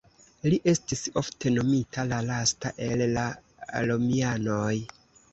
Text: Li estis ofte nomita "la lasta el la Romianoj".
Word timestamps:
Li 0.51 0.57
estis 0.71 1.01
ofte 1.21 1.51
nomita 1.57 2.05
"la 2.11 2.21
lasta 2.29 2.71
el 2.85 3.03
la 3.17 3.25
Romianoj". 3.91 4.73